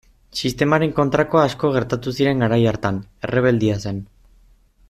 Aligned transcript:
Sistemaren 0.47 0.95
kontrako 0.99 1.41
asko 1.41 1.71
gertatu 1.77 2.15
ziren 2.19 2.43
garai 2.47 2.61
hartan, 2.73 3.01
errebeldia 3.29 3.81
zen. 3.87 4.05